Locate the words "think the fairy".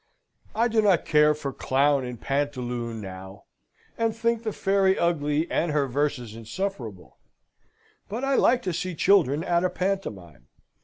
4.15-4.97